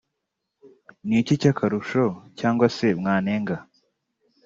[1.07, 2.05] ni iki cy’akarusho
[2.39, 3.55] cyangwa se mwanenga